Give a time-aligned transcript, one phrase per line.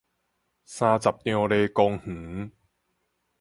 [0.65, 2.49] 三十張犁公園